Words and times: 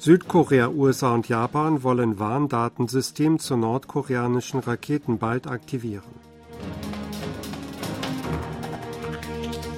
Südkorea, 0.00 0.68
USA 0.68 1.12
und 1.12 1.28
Japan 1.28 1.82
wollen 1.82 2.20
Warndatensystem 2.20 3.40
zur 3.40 3.56
nordkoreanischen 3.56 4.60
Raketen 4.60 5.18
bald 5.18 5.48
aktivieren. 5.48 6.28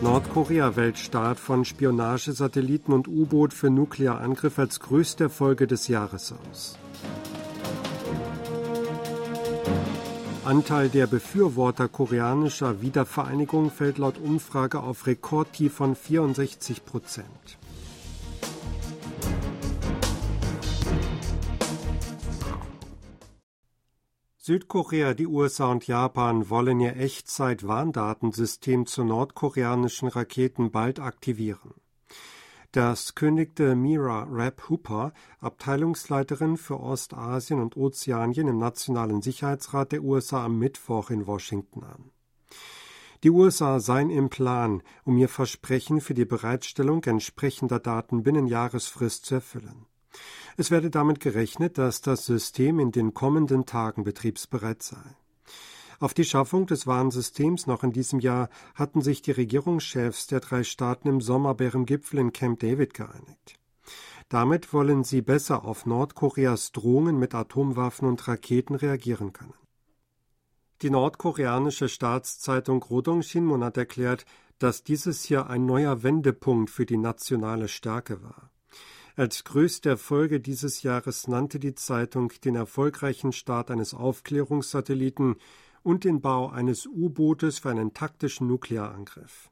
Nordkorea 0.03 0.77
wählt 0.77 0.99
Start 0.99 1.41
von 1.41 1.65
Spionagesatelliten 1.65 2.93
und 2.93 3.09
U-Boot 3.09 3.55
für 3.55 3.71
Nuklearangriff 3.71 4.59
als 4.59 4.81
größte 4.81 5.31
Folge 5.31 5.67
des 5.67 5.89
Jahres 5.89 6.35
aus. 6.51 6.79
Anteil 10.45 10.91
der 10.91 11.07
Befürworter 11.07 11.89
koreanischer 11.89 12.83
Wiedervereinigung 12.83 13.71
fällt 13.71 13.99
laut 13.99 14.19
Umfrage 14.19 14.81
auf 14.81 15.07
Rekordtief 15.07 15.75
von 15.75 15.95
64 15.95 16.85
Prozent. 16.85 17.60
Südkorea, 24.51 25.15
die 25.15 25.29
USA 25.29 25.71
und 25.71 25.87
Japan 25.87 26.51
wollen 26.51 26.81
ihr 26.81 26.97
Echtzeit-Warndatensystem 26.97 28.85
zu 28.85 29.05
nordkoreanischen 29.05 30.09
Raketen 30.09 30.73
bald 30.73 30.99
aktivieren. 30.99 31.75
Das 32.73 33.15
kündigte 33.15 33.77
Mira 33.77 34.27
Rapp 34.29 34.69
Hooper, 34.69 35.13
Abteilungsleiterin 35.39 36.57
für 36.57 36.81
Ostasien 36.81 37.61
und 37.61 37.77
Ozeanien 37.77 38.49
im 38.49 38.59
Nationalen 38.59 39.23
Sicherheitsrat 39.23 39.93
der 39.93 40.03
USA 40.03 40.47
am 40.47 40.59
Mittwoch 40.59 41.11
in 41.11 41.29
Washington 41.29 41.85
an. 41.85 42.11
Die 43.23 43.31
USA 43.31 43.79
seien 43.79 44.11
im 44.11 44.31
Plan, 44.31 44.83
um 45.05 45.17
ihr 45.17 45.29
Versprechen 45.29 46.01
für 46.01 46.15
die 46.15 46.25
Bereitstellung 46.25 47.05
entsprechender 47.05 47.79
Daten 47.79 48.25
binnen 48.25 48.49
Jahresfrist 48.49 49.27
zu 49.27 49.37
erfüllen. 49.37 49.87
Es 50.57 50.71
werde 50.71 50.91
damit 50.91 51.21
gerechnet, 51.21 51.79
dass 51.79 52.01
das 52.01 52.27
System 52.27 52.81
in 52.81 52.93
den 52.93 53.15
kommenden 53.15 53.67
Tagen 53.67 54.05
betriebsbereit 54.05 54.83
sei. 54.83 55.17
Auf 56.01 56.15
die 56.15 56.25
Schaffung 56.25 56.67
des 56.67 56.87
Warnsystems 56.87 57.67
noch 57.67 57.83
in 57.83 57.93
diesem 57.93 58.21
Jahr 58.21 58.49
hatten 58.75 59.03
sich 59.03 59.21
die 59.21 59.33
Regierungschefs 59.33 60.27
der 60.27 60.41
drei 60.41 60.65
Staaten 60.65 61.09
im 61.09 61.21
Sommer 61.21 61.55
Gipfel 61.55 62.21
in 62.21 62.33
Camp 62.33 62.61
David 62.61 62.95
geeinigt. 62.95 63.61
Damit 64.31 64.73
wollen 64.73 65.05
sie 65.05 65.23
besser 65.23 65.65
auf 65.65 65.87
Nordkoreas 65.87 66.73
Drohungen 66.73 67.19
mit 67.19 67.35
Atomwaffen 67.35 68.09
und 68.09 68.27
Raketen 68.29 68.77
reagieren 68.77 69.33
können. 69.33 69.55
Die 70.83 70.91
nordkoreanische 70.91 71.89
Staatszeitung 71.89 72.83
Rodong 72.83 73.23
Shinmun 73.23 73.63
hat 73.63 73.77
erklärt, 73.77 74.25
dass 74.59 74.85
dieses 74.85 75.29
Jahr 75.29 75.51
ein 75.51 75.67
neuer 75.67 76.03
Wendepunkt 76.03 76.71
für 76.71 76.87
die 76.87 76.97
nationale 76.97 77.69
Stärke 77.69 78.23
war. 78.23 78.50
Als 79.17 79.45
größte 79.45 79.89
Erfolge 79.89 80.41
dieses 80.41 80.83
Jahres 80.83 81.29
nannte 81.29 81.59
die 81.59 81.75
Zeitung 81.75 82.33
den 82.45 82.55
erfolgreichen 82.55 83.33
Start 83.33 83.71
eines 83.71 83.95
Aufklärungssatelliten 83.95 85.37
und 85.83 86.05
den 86.05 86.21
Bau 86.21 86.49
eines 86.49 86.87
U-Bootes 86.87 87.59
für 87.59 87.71
einen 87.71 87.95
taktischen 87.95 88.47
Nuklearangriff. 88.47 89.51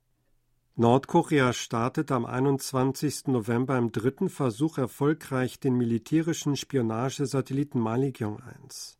Nordkorea 0.76 1.52
startete 1.52 2.14
am 2.14 2.24
21. 2.24 3.26
November 3.26 3.76
im 3.76 3.90
dritten 3.90 4.28
Versuch 4.28 4.78
erfolgreich 4.78 5.58
den 5.58 5.74
militärischen 5.74 6.54
Spionagesatelliten 6.54 7.80
Malikyong 7.80 8.40
1. 8.40 8.96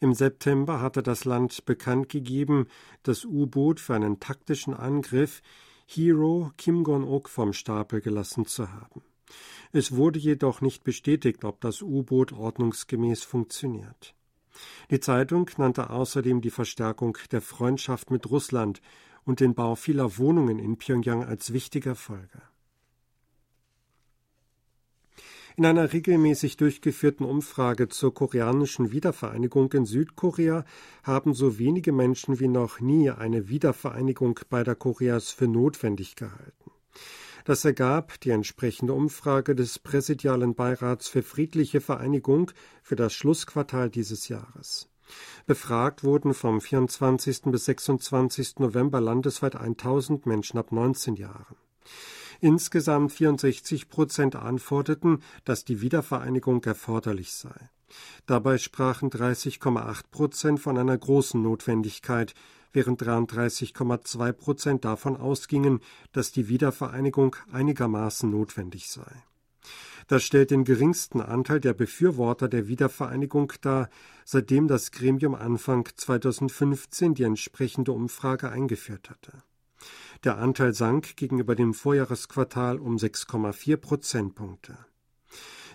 Im 0.00 0.12
September 0.12 0.82
hatte 0.82 1.02
das 1.02 1.24
Land 1.24 1.64
bekannt 1.64 2.10
gegeben, 2.10 2.66
das 3.04 3.24
U-Boot 3.24 3.80
für 3.80 3.94
einen 3.94 4.20
taktischen 4.20 4.74
Angriff 4.74 5.40
Hero 5.86 6.50
Kim 6.58 6.84
Gon-ok 6.84 7.28
vom 7.28 7.52
Stapel 7.52 8.00
gelassen 8.00 8.44
zu 8.44 8.70
haben. 8.70 9.02
Es 9.72 9.96
wurde 9.96 10.18
jedoch 10.18 10.60
nicht 10.60 10.84
bestätigt, 10.84 11.44
ob 11.44 11.60
das 11.60 11.82
U-Boot 11.82 12.32
ordnungsgemäß 12.32 13.22
funktioniert. 13.22 14.14
Die 14.90 15.00
Zeitung 15.00 15.48
nannte 15.56 15.90
außerdem 15.90 16.40
die 16.40 16.50
Verstärkung 16.50 17.16
der 17.30 17.40
Freundschaft 17.40 18.10
mit 18.10 18.30
Russland 18.30 18.82
und 19.24 19.40
den 19.40 19.54
Bau 19.54 19.74
vieler 19.74 20.18
Wohnungen 20.18 20.58
in 20.58 20.76
Pyongyang 20.76 21.24
als 21.24 21.52
wichtige 21.52 21.94
Folge. 21.94 22.42
In 25.56 25.66
einer 25.66 25.92
regelmäßig 25.92 26.56
durchgeführten 26.56 27.26
Umfrage 27.26 27.88
zur 27.88 28.14
koreanischen 28.14 28.90
Wiedervereinigung 28.90 29.70
in 29.72 29.84
Südkorea 29.84 30.64
haben 31.02 31.34
so 31.34 31.58
wenige 31.58 31.92
Menschen 31.92 32.40
wie 32.40 32.48
noch 32.48 32.80
nie 32.80 33.10
eine 33.10 33.48
Wiedervereinigung 33.48 34.40
beider 34.48 34.74
Koreas 34.74 35.30
für 35.30 35.48
notwendig 35.48 36.16
gehalten. 36.16 36.70
Das 37.44 37.64
ergab 37.64 38.20
die 38.20 38.30
entsprechende 38.30 38.92
Umfrage 38.92 39.54
des 39.54 39.78
Präsidialen 39.78 40.54
Beirats 40.54 41.08
für 41.08 41.22
friedliche 41.22 41.80
Vereinigung 41.80 42.50
für 42.82 42.96
das 42.96 43.12
Schlussquartal 43.12 43.90
dieses 43.90 44.28
Jahres. 44.28 44.88
Befragt 45.46 46.04
wurden 46.04 46.34
vom 46.34 46.60
24. 46.60 47.42
bis 47.46 47.64
26. 47.66 48.60
November 48.60 49.00
landesweit 49.00 49.56
1000 49.56 50.26
Menschen 50.26 50.58
ab 50.58 50.72
19 50.72 51.16
Jahren. 51.16 51.56
Insgesamt 52.40 53.12
64 53.12 53.88
Prozent 53.88 54.36
antworteten, 54.36 55.22
dass 55.44 55.64
die 55.64 55.80
Wiedervereinigung 55.80 56.64
erforderlich 56.64 57.32
sei. 57.32 57.70
Dabei 58.26 58.58
sprachen 58.58 59.10
30,8 59.10 60.02
Prozent 60.10 60.60
von 60.60 60.78
einer 60.78 60.96
großen 60.96 61.40
Notwendigkeit, 61.40 62.34
während 62.72 63.02
33,2 63.02 64.32
Prozent 64.32 64.84
davon 64.84 65.16
ausgingen, 65.16 65.80
dass 66.12 66.32
die 66.32 66.48
Wiedervereinigung 66.48 67.36
einigermaßen 67.52 68.30
notwendig 68.30 68.90
sei. 68.90 69.22
Das 70.08 70.24
stellt 70.24 70.50
den 70.50 70.64
geringsten 70.64 71.20
Anteil 71.20 71.60
der 71.60 71.74
Befürworter 71.74 72.48
der 72.48 72.66
Wiedervereinigung 72.66 73.52
dar, 73.60 73.88
seitdem 74.24 74.68
das 74.68 74.90
Gremium 74.90 75.34
Anfang 75.34 75.88
2015 75.94 77.14
die 77.14 77.22
entsprechende 77.22 77.92
Umfrage 77.92 78.50
eingeführt 78.50 79.10
hatte. 79.10 79.42
Der 80.24 80.38
Anteil 80.38 80.74
sank 80.74 81.16
gegenüber 81.16 81.54
dem 81.54 81.74
Vorjahresquartal 81.74 82.78
um 82.78 82.96
6,4 82.96 83.76
Prozentpunkte. 83.76 84.78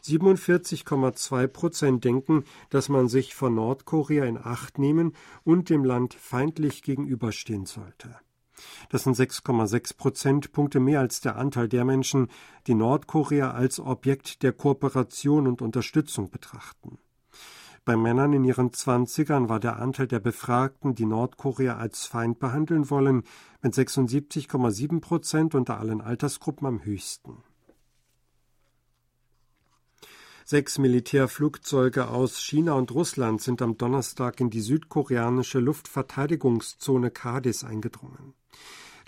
47,2 0.08 1.48
Prozent 1.48 2.04
denken, 2.04 2.44
dass 2.70 2.90
man 2.90 3.10
sich 3.10 3.36
von 3.36 3.56
Nordkorea 3.56 4.26
in 4.26 4.38
Acht 4.38 4.80
nehmen 4.80 5.14
und 5.44 5.70
dem 5.70 5.84
Land 5.84 6.14
feindlich 6.14 6.84
gegenüberstehen 6.84 7.66
sollte. 7.66 8.16
Das 8.90 9.04
sind 9.04 9.16
6,6 9.16 9.98
Prozentpunkte 9.98 10.80
mehr 10.80 11.00
als 11.00 11.22
der 11.22 11.36
Anteil 11.36 11.68
der 11.68 11.86
Menschen, 11.86 12.30
die 12.66 12.74
Nordkorea 12.74 13.52
als 13.52 13.80
Objekt 13.80 14.42
der 14.44 14.54
Kooperation 14.54 15.48
und 15.48 15.62
Unterstützung 15.62 16.30
betrachten. 16.32 16.98
Bei 17.86 17.96
Männern 17.96 18.34
in 18.34 18.44
ihren 18.44 18.74
Zwanzigern 18.74 19.48
war 19.48 19.62
der 19.62 19.78
Anteil 19.78 20.08
der 20.08 20.20
Befragten, 20.20 20.94
die 20.94 21.06
Nordkorea 21.06 21.78
als 21.78 22.06
Feind 22.06 22.38
behandeln 22.38 22.90
wollen, 22.90 23.24
mit 23.62 23.74
76,7 23.74 25.00
Prozent 25.00 25.56
unter 25.56 25.80
allen 25.80 26.02
Altersgruppen 26.02 26.68
am 26.68 26.84
höchsten. 26.84 27.44
Sechs 30.50 30.78
Militärflugzeuge 30.78 32.08
aus 32.08 32.42
China 32.42 32.76
und 32.76 32.92
Russland 32.92 33.42
sind 33.42 33.62
am 33.62 33.78
Donnerstag 33.78 34.40
in 34.40 34.50
die 34.50 34.62
südkoreanische 34.62 35.60
Luftverteidigungszone 35.60 37.12
Kadis 37.12 37.66
eingedrungen. 37.66 38.34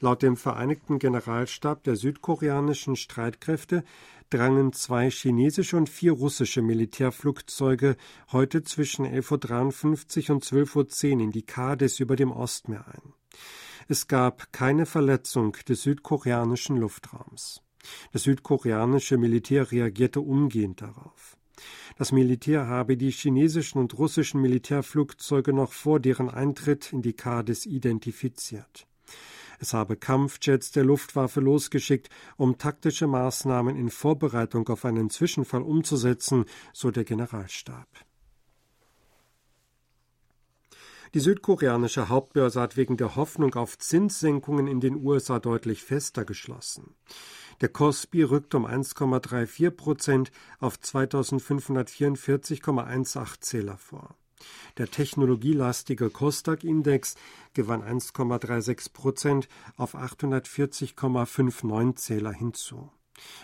Laut 0.02 0.22
dem 0.22 0.36
Vereinigten 0.36 1.00
Generalstab 1.00 1.86
der 1.86 1.96
südkoreanischen 1.96 2.98
Streitkräfte 2.98 3.86
drangen 4.30 4.74
zwei 4.74 5.10
chinesische 5.10 5.78
und 5.78 5.88
vier 5.88 6.12
russische 6.12 6.62
Militärflugzeuge 6.62 7.96
heute 8.34 8.64
zwischen 8.64 9.06
11.53 9.06 10.28
Uhr 10.28 10.36
und 10.36 10.44
12.10 10.44 11.16
Uhr 11.16 11.22
in 11.22 11.32
die 11.32 11.44
Kadis 11.44 12.02
über 12.02 12.18
dem 12.18 12.34
Ostmeer 12.34 12.86
ein. 12.86 13.14
Es 13.88 14.10
gab 14.10 14.52
keine 14.52 14.86
Verletzung 14.86 15.56
des 15.70 15.84
südkoreanischen 15.84 16.76
Luftraums. 16.76 17.62
Das 18.12 18.24
südkoreanische 18.24 19.18
Militär 19.18 19.72
reagierte 19.72 20.22
umgehend 20.22 20.82
darauf. 20.82 21.38
Das 21.98 22.12
Militär 22.12 22.68
habe 22.68 22.96
die 22.96 23.12
chinesischen 23.12 23.80
und 23.80 23.98
russischen 23.98 24.42
Militärflugzeuge 24.42 25.54
noch 25.54 25.74
vor 25.74 26.00
deren 26.00 26.30
Eintritt 26.30 26.94
in 26.94 27.02
die 27.02 27.14
Kades 27.14 27.66
identifiziert. 27.66 28.88
Es 29.60 29.74
habe 29.74 29.98
Kampfjets 29.98 30.72
der 30.72 30.86
Luftwaffe 30.86 31.42
losgeschickt, 31.42 32.10
um 32.38 32.58
taktische 32.58 33.08
Maßnahmen 33.08 33.76
in 33.76 33.90
Vorbereitung 33.90 34.70
auf 34.70 34.86
einen 34.86 35.10
Zwischenfall 35.10 35.62
umzusetzen, 35.62 36.46
so 36.72 36.92
der 36.92 37.04
Generalstab. 37.04 37.88
Die 41.16 41.20
südkoreanische 41.20 42.08
Hauptbörse 42.08 42.62
hat 42.62 42.78
wegen 42.78 42.96
der 42.96 43.16
Hoffnung 43.16 43.56
auf 43.56 43.80
Zinssenkungen 43.80 44.68
in 44.68 44.80
den 44.80 44.96
USA 44.96 45.40
deutlich 45.40 45.84
fester 45.84 46.24
geschlossen. 46.24 46.96
Der 47.62 47.70
Kospi 47.70 48.24
rückt 48.24 48.56
um 48.56 48.66
1,34 48.66 49.70
Prozent 49.72 50.32
auf 50.60 50.78
2544,18 50.78 53.42
Zähler 53.42 53.78
vor. 53.78 54.16
Der 54.78 54.90
technologielastige 54.90 56.10
Kostak-Index 56.10 57.16
gewann 57.54 57.84
1,36 57.84 58.94
Prozent 58.94 59.50
auf 59.76 59.96
840,59 59.96 61.96
Zähler 61.96 62.32
hinzu. 62.32 62.90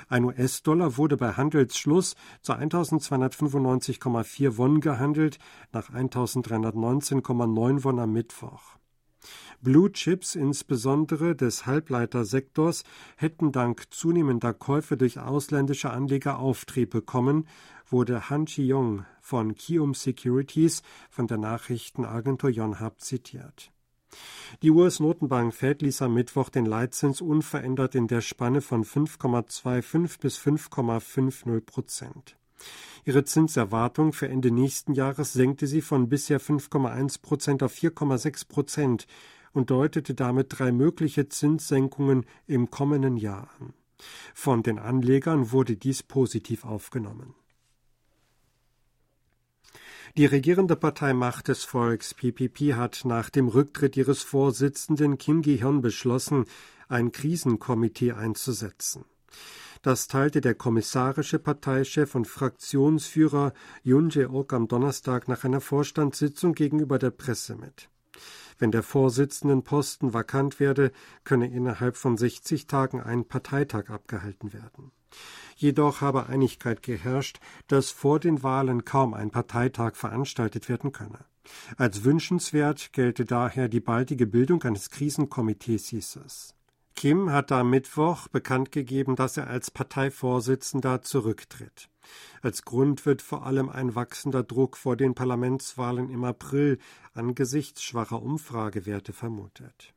Ein 0.08 0.24
US-Dollar 0.24 0.96
wurde 0.96 1.18
bei 1.18 1.34
Handelsschluss 1.34 2.16
zu 2.42 2.54
1295,4 2.54 4.58
Won 4.58 4.80
gehandelt, 4.80 5.38
nach 5.74 5.90
1319,9 5.90 7.84
Won 7.84 8.00
am 8.00 8.14
Mittwoch. 8.14 8.78
Blue 9.62 9.92
Chips, 9.92 10.36
insbesondere 10.36 11.36
des 11.36 11.66
Halbleitersektors, 11.66 12.84
hätten 13.18 13.52
dank 13.52 13.94
zunehmender 13.94 14.54
Käufe 14.54 14.98
durch 14.98 15.20
ausländische 15.20 15.90
Anleger 15.90 16.40
Auftrieb 16.40 16.92
bekommen, 16.92 17.48
wurde 17.88 18.30
Han 18.30 18.46
Chi-yong 18.46 19.06
von 19.22 19.56
Kium 19.56 19.94
Securities 19.94 20.82
von 21.10 21.28
der 21.28 21.38
Nachrichtenagentur 21.38 22.50
Yonhap 22.50 23.02
zitiert. 23.02 23.72
Die 24.62 24.72
US-Notenbank 24.72 25.54
Fed 25.54 25.82
ließ 25.82 26.02
am 26.02 26.14
Mittwoch 26.14 26.50
den 26.50 26.66
Leitzins 26.66 27.22
unverändert 27.22 27.96
in 27.96 28.08
der 28.08 28.22
Spanne 28.22 28.62
von 28.62 28.84
5,25 28.84 30.20
bis 30.20 30.38
5,50 30.40 31.62
Prozent. 31.62 32.38
Ihre 33.06 33.24
Zinserwartung 33.24 34.14
für 34.14 34.28
Ende 34.28 34.52
nächsten 34.52 34.94
Jahres 34.94 35.34
senkte 35.34 35.68
sie 35.68 35.82
von 35.82 36.10
bisher 36.10 36.42
5,1 36.42 37.22
Prozent 37.22 37.62
auf 37.64 37.74
4,6 37.74 38.48
Prozent 38.48 39.08
und 39.54 39.70
deutete 39.70 40.16
damit 40.16 40.48
drei 40.50 40.72
mögliche 40.72 41.30
Zinssenkungen 41.30 42.26
im 42.48 42.72
kommenden 42.72 43.18
Jahr 43.18 43.50
an. 43.60 43.74
Von 44.34 44.64
den 44.64 44.80
Anlegern 44.80 45.52
wurde 45.52 45.78
dies 45.78 46.04
positiv 46.04 46.66
aufgenommen. 46.66 47.36
Die 50.18 50.26
regierende 50.26 50.76
Partei 50.76 51.14
Macht 51.14 51.50
des 51.50 51.66
Volks 51.66 52.14
PPP 52.14 52.76
hat 52.76 53.02
nach 53.04 53.30
dem 53.30 53.50
Rücktritt 53.50 53.98
ihres 53.98 54.24
Vorsitzenden 54.24 55.18
Kim 55.18 55.42
Gi-hyun 55.42 55.82
beschlossen, 55.82 56.46
ein 56.88 57.12
Krisenkomitee 57.12 58.14
einzusetzen. 58.14 59.04
Das 59.86 60.08
teilte 60.08 60.42
der 60.42 60.56
kommissarische 60.56 61.38
Parteichef 61.38 62.16
und 62.16 62.28
Fraktionsführer 62.28 63.54
Yoon 63.84 64.10
Jae-ok 64.10 64.54
am 64.54 64.68
Donnerstag 64.68 65.28
nach 65.28 65.44
einer 65.44 65.62
Vorstandssitzung 65.62 66.54
gegenüber 66.54 66.98
der 66.98 67.12
Presse 67.12 67.56
mit. 67.56 67.88
Wenn 68.58 68.72
der 68.72 68.82
Vorsitzendenposten 68.82 70.12
vakant 70.12 70.60
werde, 70.60 70.92
könne 71.24 71.52
innerhalb 71.52 71.98
von 71.98 72.18
60 72.18 72.66
Tagen 72.66 73.00
ein 73.00 73.28
Parteitag 73.28 73.92
abgehalten 73.92 74.54
werden. 74.54 74.92
Jedoch 75.56 76.02
habe 76.02 76.26
Einigkeit 76.26 76.82
geherrscht, 76.82 77.40
dass 77.68 77.92
vor 77.92 78.20
den 78.20 78.42
Wahlen 78.42 78.86
kaum 78.86 79.14
ein 79.14 79.30
Parteitag 79.30 79.94
veranstaltet 79.94 80.68
werden 80.68 80.94
könne. 80.94 81.26
Als 81.78 82.04
wünschenswert 82.04 82.92
gelte 82.92 83.24
daher 83.24 83.70
die 83.70 83.82
baldige 83.82 84.26
Bildung 84.26 84.64
eines 84.64 84.90
Krisenkomitees, 84.90 85.90
hieß 85.90 86.22
es. 86.26 86.55
Kim 86.96 87.30
hat 87.30 87.52
am 87.52 87.70
Mittwoch 87.70 88.30
bekannt 88.30 88.72
gegeben, 88.72 89.18
dass 89.18 89.36
er 89.36 89.48
als 89.48 89.70
Parteivorsitzender 89.70 91.02
zurücktritt. 91.02 91.90
Als 92.42 92.64
Grund 92.64 93.06
wird 93.06 93.22
vor 93.22 93.46
allem 93.46 93.70
ein 93.70 93.96
wachsender 93.96 94.44
Druck 94.44 94.78
vor 94.78 94.96
den 94.96 95.14
Parlamentswahlen 95.14 96.10
im 96.10 96.24
April 96.24 96.80
angesichts 97.14 97.84
schwacher 97.84 98.22
Umfragewerte 98.22 99.12
vermutet. 99.12 99.94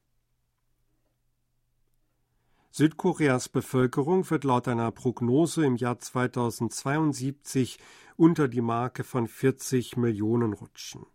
Südkoreas 2.71 3.49
Bevölkerung 3.49 4.29
wird 4.31 4.45
laut 4.45 4.69
einer 4.69 4.91
Prognose 4.91 5.65
im 5.65 5.77
Jahr 5.77 5.99
2072 5.99 7.79
unter 8.17 8.49
die 8.49 8.61
Marke 8.61 9.05
von 9.05 9.27
40 9.27 9.97
Millionen 9.97 10.53
rutschen. 10.53 11.06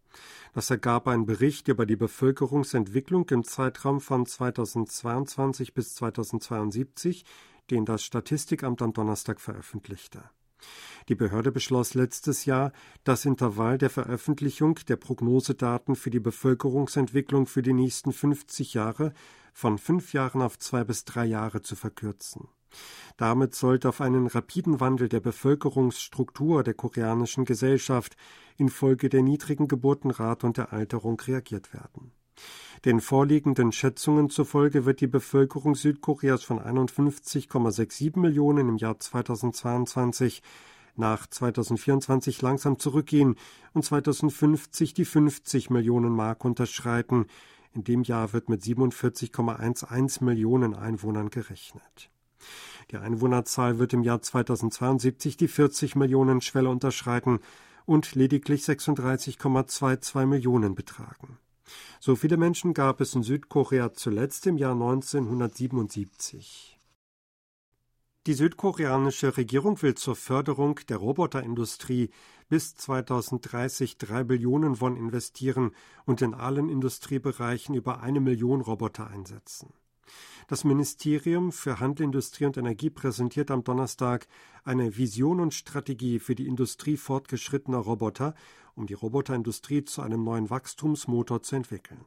Das 0.54 0.70
ergab 0.70 1.08
ein 1.08 1.26
Bericht 1.26 1.68
über 1.68 1.86
die 1.86 1.96
Bevölkerungsentwicklung 1.96 3.28
im 3.30 3.44
Zeitraum 3.44 4.02
von 4.02 4.26
2022 4.26 5.74
bis 5.74 5.96
2072, 5.96 7.26
den 7.72 7.86
das 7.86 8.04
Statistikamt 8.04 8.82
am 8.82 8.94
Donnerstag 8.94 9.40
veröffentlichte. 9.40 10.24
Die 11.10 11.16
Behörde 11.16 11.52
beschloss 11.52 11.94
letztes 11.94 12.46
Jahr, 12.46 12.72
das 13.04 13.26
Intervall 13.26 13.78
der 13.78 13.90
Veröffentlichung 13.90 14.80
der 14.88 14.96
Prognosedaten 14.96 15.96
für 15.96 16.10
die 16.10 16.20
Bevölkerungsentwicklung 16.20 17.48
für 17.48 17.62
die 17.62 17.74
nächsten 17.74 18.14
50 18.14 18.74
Jahre 18.74 19.14
von 19.54 19.78
fünf 19.78 20.14
Jahren 20.14 20.42
auf 20.42 20.58
zwei 20.58 20.84
bis 20.84 21.06
drei 21.06 21.26
Jahre 21.26 21.62
zu 21.62 21.76
verkürzen. 21.76 22.48
Damit 23.18 23.56
sollte 23.56 23.90
auf 23.90 24.02
einen 24.02 24.28
rapiden 24.28 24.80
Wandel 24.80 25.10
der 25.10 25.20
Bevölkerungsstruktur 25.20 26.64
der 26.64 26.74
koreanischen 26.74 27.46
Gesellschaft 27.46 28.16
infolge 28.58 29.10
der 29.10 29.22
niedrigen 29.22 29.68
Geburtenrate 29.68 30.46
und 30.46 30.58
der 30.58 30.74
Alterung 30.74 31.20
reagiert 31.20 31.74
werden. 31.74 32.12
Den 32.86 33.00
vorliegenden 33.00 33.72
Schätzungen 33.72 34.30
zufolge 34.30 34.86
wird 34.86 35.00
die 35.00 35.08
Bevölkerung 35.08 35.76
Südkoreas 35.76 36.44
von 36.44 36.60
51,67 36.60 38.20
Millionen 38.20 38.70
im 38.70 38.78
Jahr 38.78 39.00
2022 39.00 40.42
nach 40.96 41.26
2024 41.26 42.42
langsam 42.42 42.78
zurückgehen 42.80 43.36
und 43.74 43.84
2050 43.86 44.94
die 44.94 45.06
50 45.06 45.70
Millionen 45.70 46.14
Mark 46.14 46.46
unterschreiten, 46.46 47.28
in 47.74 47.84
dem 47.84 48.04
Jahr 48.04 48.34
wird 48.34 48.50
mit 48.50 48.62
47,11 48.62 50.24
Millionen 50.24 50.76
Einwohnern 50.76 51.30
gerechnet. 51.30 52.12
Die 52.92 52.98
Einwohnerzahl 52.98 53.80
wird 53.80 53.94
im 53.94 54.04
Jahr 54.04 54.22
2072 54.22 55.38
die 55.38 55.48
40 55.48 55.96
Millionen 55.96 56.42
Schwelle 56.42 56.70
unterschreiten 56.70 57.40
und 57.86 58.16
lediglich 58.16 58.64
36,22 58.64 60.26
Millionen 60.26 60.76
betragen. 60.76 61.38
So 62.00 62.16
viele 62.16 62.38
Menschen 62.38 62.74
gab 62.74 63.02
es 63.02 63.14
in 63.16 63.24
Südkorea 63.24 63.94
zuletzt 63.94 64.48
im 64.48 64.58
Jahr 64.58 64.74
1977. 64.74 66.80
Die 68.26 68.34
südkoreanische 68.34 69.36
Regierung 69.36 69.82
will 69.82 69.96
zur 69.96 70.16
Förderung 70.16 70.80
der 70.88 70.96
Roboterindustrie 70.96 72.10
bis 72.48 72.74
2030 72.76 73.98
drei 73.98 74.24
Billionen 74.24 74.80
Won 74.80 74.96
investieren 74.96 75.72
und 76.06 76.22
in 76.22 76.34
allen 76.34 76.70
Industriebereichen 76.70 77.76
über 77.76 78.02
eine 78.02 78.22
Million 78.22 78.62
Roboter 78.62 79.08
einsetzen. 79.08 79.74
Das 80.48 80.64
Ministerium 80.64 81.52
für 81.52 81.80
Handel, 81.80 82.04
Industrie 82.06 82.46
und 82.46 82.58
Energie 82.58 82.90
präsentiert 82.90 83.50
am 83.50 83.64
Donnerstag 83.64 84.28
eine 84.64 84.98
Vision 84.98 85.40
und 85.40 85.54
Strategie 85.54 86.20
für 86.20 86.36
die 86.36 86.48
Industrie 86.48 86.98
fortgeschrittener 86.98 87.78
Roboter, 87.78 88.36
um 88.76 88.88
die 88.88 88.94
Roboterindustrie 88.94 89.84
zu 89.84 90.02
einem 90.02 90.24
neuen 90.24 90.50
Wachstumsmotor 90.50 91.42
zu 91.44 91.56
entwickeln. 91.56 92.04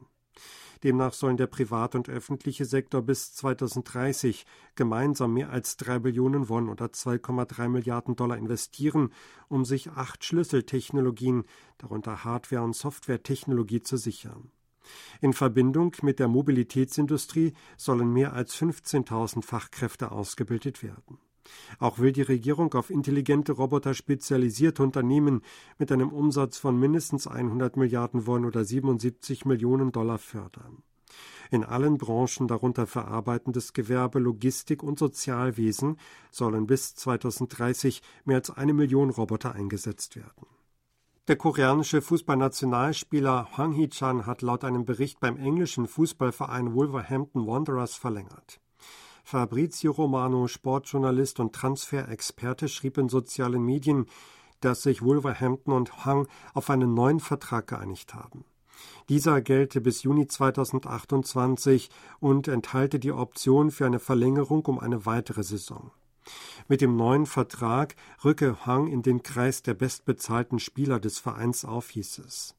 Demnach 0.83 1.13
sollen 1.13 1.37
der 1.37 1.47
private 1.47 1.97
und 1.97 2.09
öffentliche 2.09 2.65
Sektor 2.65 3.01
bis 3.01 3.33
2030 3.33 4.45
gemeinsam 4.75 5.33
mehr 5.33 5.49
als 5.49 5.77
drei 5.77 5.99
Billionen 5.99 6.49
Won 6.49 6.69
oder 6.69 6.85
2,3 6.85 7.67
Milliarden 7.67 8.15
Dollar 8.15 8.37
investieren, 8.37 9.11
um 9.47 9.65
sich 9.65 9.89
acht 9.91 10.23
Schlüsseltechnologien, 10.23 11.45
darunter 11.79 12.23
Hardware- 12.23 12.63
und 12.63 12.75
Softwaretechnologie, 12.75 13.81
zu 13.81 13.97
sichern. 13.97 14.51
In 15.21 15.33
Verbindung 15.33 15.95
mit 16.01 16.19
der 16.19 16.27
Mobilitätsindustrie 16.27 17.53
sollen 17.77 18.11
mehr 18.11 18.33
als 18.33 18.55
15.000 18.55 19.43
Fachkräfte 19.43 20.11
ausgebildet 20.11 20.83
werden. 20.83 21.19
Auch 21.79 21.99
will 21.99 22.11
die 22.11 22.21
Regierung 22.21 22.73
auf 22.73 22.89
intelligente 22.89 23.53
Roboter 23.53 23.93
spezialisierte 23.93 24.83
Unternehmen 24.83 25.41
mit 25.77 25.91
einem 25.91 26.09
Umsatz 26.09 26.57
von 26.57 26.77
mindestens 26.77 27.27
100 27.27 27.77
Milliarden 27.77 28.27
Won 28.27 28.45
oder 28.45 28.63
77 28.63 29.45
Millionen 29.45 29.91
Dollar 29.91 30.17
fördern. 30.17 30.83
In 31.49 31.63
allen 31.63 31.97
Branchen, 31.97 32.47
darunter 32.47 32.85
verarbeitendes 32.85 33.71
Gewerbe, 33.71 34.19
Logistik 34.19 34.83
und 34.83 34.99
Sozialwesen, 34.99 35.97
sollen 36.29 36.67
bis 36.67 36.95
2030 36.95 38.01
mehr 38.25 38.37
als 38.37 38.49
eine 38.49 38.73
Million 38.73 39.09
Roboter 39.09 39.53
eingesetzt 39.53 40.17
werden. 40.17 40.56
Der 41.27 41.35
koreanische 41.35 42.01
Fußballnationalspieler 42.01 43.49
Hwang 43.53 43.73
Hee-chan 43.73 44.25
hat 44.25 44.41
laut 44.41 44.63
einem 44.63 44.85
Bericht 44.85 45.19
beim 45.19 45.35
englischen 45.35 45.85
Fußballverein 45.85 46.73
Wolverhampton 46.73 47.45
Wanderers 47.45 47.95
verlängert. 47.95 48.61
Fabrizio 49.25 49.91
Romano, 49.91 50.47
Sportjournalist 50.47 51.41
und 51.41 51.53
Transferexperte, 51.53 52.69
schrieb 52.69 52.97
in 52.97 53.09
sozialen 53.09 53.61
Medien, 53.61 54.05
dass 54.61 54.83
sich 54.83 55.01
Wolverhampton 55.01 55.73
und 55.73 56.05
Hang 56.05 56.29
auf 56.53 56.69
einen 56.69 56.93
neuen 56.93 57.19
Vertrag 57.19 57.67
geeinigt 57.67 58.13
haben. 58.13 58.45
Dieser 59.09 59.41
gelte 59.41 59.81
bis 59.81 60.03
Juni 60.03 60.27
2028 60.27 61.89
und 62.21 62.47
enthalte 62.47 62.99
die 62.99 63.11
Option 63.11 63.69
für 63.69 63.85
eine 63.85 63.99
Verlängerung 63.99 64.65
um 64.65 64.79
eine 64.79 65.05
weitere 65.05 65.43
Saison. 65.43 65.91
Mit 66.67 66.81
dem 66.81 66.95
neuen 66.95 67.25
Vertrag 67.25 67.95
rücke 68.23 68.65
Hang 68.65 68.87
in 68.87 69.01
den 69.01 69.23
Kreis 69.23 69.63
der 69.63 69.73
bestbezahlten 69.73 70.59
Spieler 70.59 70.99
des 70.99 71.19
Vereins 71.19 71.65
auf, 71.65 71.89
hieß 71.89 72.19
es. 72.19 72.55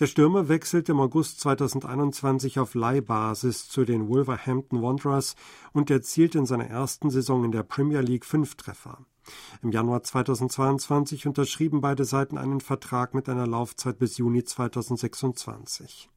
Der 0.00 0.06
Stürmer 0.06 0.48
wechselte 0.48 0.92
im 0.92 1.00
August 1.00 1.40
2021 1.40 2.60
auf 2.60 2.74
Leihbasis 2.74 3.68
zu 3.68 3.84
den 3.84 4.08
Wolverhampton 4.08 4.80
Wanderers 4.80 5.34
und 5.72 5.90
erzielte 5.90 6.38
in 6.38 6.46
seiner 6.46 6.68
ersten 6.68 7.10
Saison 7.10 7.44
in 7.44 7.50
der 7.50 7.64
Premier 7.64 8.00
League 8.00 8.24
fünf 8.24 8.54
Treffer. 8.54 8.98
Im 9.60 9.72
Januar 9.72 10.04
2022 10.04 11.26
unterschrieben 11.26 11.80
beide 11.80 12.04
Seiten 12.04 12.38
einen 12.38 12.60
Vertrag 12.60 13.12
mit 13.12 13.28
einer 13.28 13.46
Laufzeit 13.46 13.98
bis 13.98 14.18
Juni 14.18 14.44
2026. 14.44 16.08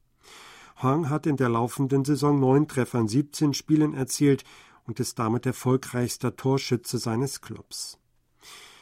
Hwang 0.76 1.10
hat 1.10 1.26
in 1.26 1.36
der 1.36 1.48
laufenden 1.48 2.04
Saison 2.04 2.38
neun 2.38 2.68
Treffer 2.68 3.00
in 3.00 3.08
17 3.08 3.52
Spielen 3.52 3.94
erzielt 3.94 4.44
und 4.86 5.00
ist 5.00 5.18
damit 5.18 5.46
erfolgreichster 5.46 6.36
Torschütze 6.36 6.98
seines 6.98 7.40
Clubs. 7.40 7.98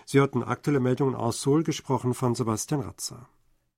Sie 0.05 0.19
hörten 0.19 0.43
aktuelle 0.43 0.81
Meldungen 0.81 1.15
aus 1.15 1.43
Seoul, 1.43 1.63
gesprochen 1.63 2.15
von 2.15 2.35
Sebastian 2.35 2.81
Ratzer. 2.81 3.29